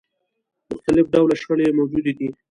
[0.71, 2.27] مختلف ډوله شخړې موجودې دي.